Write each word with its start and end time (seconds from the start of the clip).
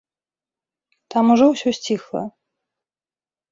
Там 1.15 1.25
ужо 1.35 1.45
ўсё 1.51 1.69
сціхла. 1.81 2.25